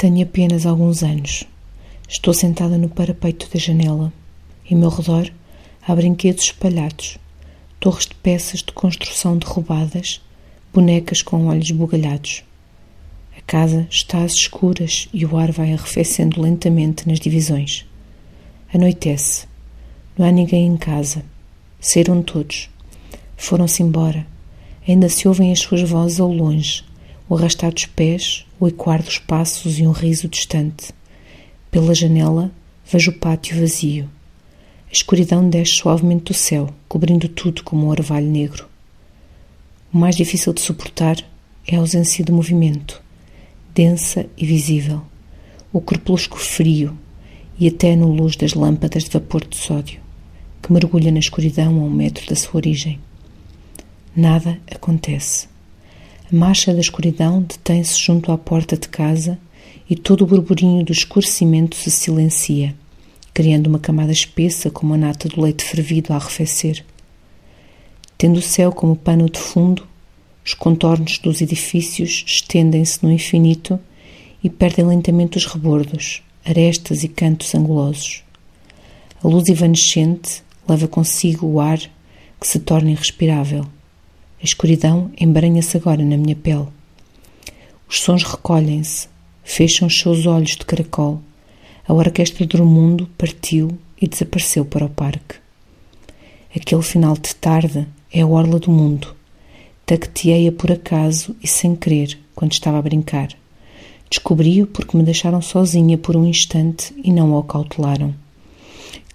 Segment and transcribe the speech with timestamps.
[0.00, 1.44] Tenho apenas alguns anos.
[2.08, 4.10] Estou sentada no parapeito da janela.
[4.64, 5.30] Em meu redor
[5.86, 7.18] há brinquedos espalhados,
[7.78, 10.22] torres de peças de construção derrubadas,
[10.72, 12.42] bonecas com olhos bugalhados.
[13.36, 17.84] A casa está às escuras e o ar vai arrefecendo lentamente nas divisões.
[18.72, 19.46] Anoitece.
[20.16, 21.22] Não há ninguém em casa.
[21.78, 22.70] Saíram todos.
[23.36, 24.26] Foram-se embora.
[24.88, 26.84] Ainda se ouvem as suas vozes ao longe,
[27.30, 30.92] o arrastar dos pés, o ecoar dos passos e um riso distante.
[31.70, 32.50] Pela janela
[32.84, 34.10] vejo o pátio vazio.
[34.88, 38.68] A escuridão desce suavemente do céu, cobrindo tudo como um orvalho negro.
[39.94, 41.18] O mais difícil de suportar
[41.68, 43.00] é a ausência de movimento,
[43.72, 45.00] densa e visível,
[45.72, 46.98] o crepúsculo frio
[47.56, 50.00] e a tênue luz das lâmpadas de vapor de sódio,
[50.60, 52.98] que mergulha na escuridão a um metro da sua origem.
[54.16, 55.49] Nada acontece.
[56.32, 59.36] A marcha da escuridão detém-se junto à porta de casa
[59.88, 62.72] e todo o burburinho do escurecimento se silencia,
[63.34, 66.84] criando uma camada espessa como a nata do leite fervido a arrefecer.
[68.16, 69.84] Tendo o céu como pano de fundo,
[70.44, 73.80] os contornos dos edifícios estendem-se no infinito
[74.40, 78.22] e perdem lentamente os rebordos, arestas e cantos angulosos.
[79.20, 81.80] A luz evanescente leva consigo o ar
[82.40, 83.66] que se torna irrespirável.
[84.42, 86.68] A escuridão embranha-se agora na minha pele.
[87.86, 89.06] Os sons recolhem-se,
[89.44, 91.20] fecham os seus olhos de caracol.
[91.86, 95.34] A orquestra do mundo partiu e desapareceu para o parque.
[96.56, 99.14] Aquele final de tarde é a orla do mundo.
[99.84, 103.28] Tacteei-a por acaso e sem querer, quando estava a brincar.
[104.08, 108.14] Descobri-o porque me deixaram sozinha por um instante e não o acautelaram.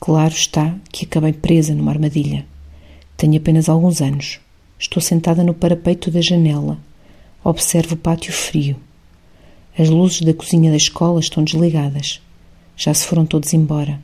[0.00, 2.44] Claro está que acabei presa numa armadilha.
[3.16, 4.40] Tenho apenas alguns anos.
[4.82, 6.76] Estou sentada no parapeito da janela.
[7.44, 8.74] Observo o pátio frio.
[9.78, 12.20] As luzes da cozinha da escola estão desligadas.
[12.76, 14.02] Já se foram todos embora.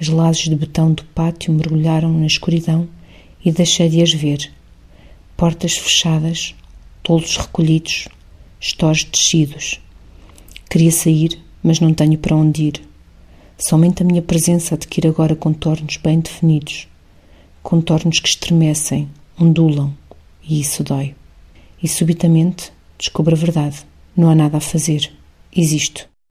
[0.00, 2.88] As lajes de betão do pátio mergulharam na escuridão
[3.44, 4.52] e deixei de as ver.
[5.36, 6.54] Portas fechadas,
[7.02, 8.06] tolos recolhidos,
[8.60, 9.80] stores descidos.
[10.70, 12.82] Queria sair, mas não tenho para onde ir.
[13.58, 16.86] Somente a minha presença adquire agora contornos bem definidos.
[17.60, 19.08] Contornos que estremecem,
[19.40, 19.96] ondulam,
[20.42, 21.14] e isso dói.
[21.82, 23.86] E subitamente descubro a verdade.
[24.14, 25.10] Não há nada a fazer.
[25.56, 26.06] Existo.